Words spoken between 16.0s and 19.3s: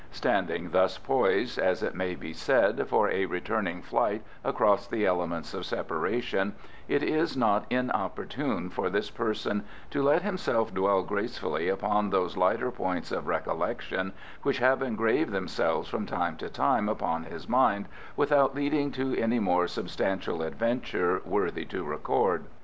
time to time upon his mind without leading to